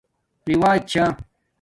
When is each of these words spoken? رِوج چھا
رِوج 0.47 0.65
چھا 0.89 1.05